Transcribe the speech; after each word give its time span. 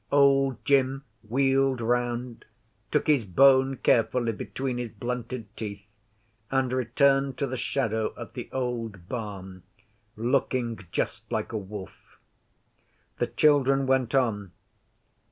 Old 0.11 0.65
Jim 0.65 1.03
wheeled 1.29 1.79
round, 1.79 2.45
took 2.91 3.05
his 3.05 3.23
bone 3.23 3.77
carefully 3.77 4.31
between 4.31 4.79
his 4.79 4.89
blunted 4.89 5.55
teeth, 5.55 5.93
and 6.49 6.73
returned 6.73 7.37
to 7.37 7.45
the 7.45 7.55
shadow 7.55 8.07
of 8.17 8.33
the 8.33 8.49
old 8.51 9.07
barn, 9.07 9.61
looking 10.15 10.79
just 10.91 11.31
like 11.31 11.51
a 11.51 11.57
wolf. 11.59 12.17
The 13.19 13.27
children 13.27 13.85
went 13.85 14.15
on. 14.15 14.53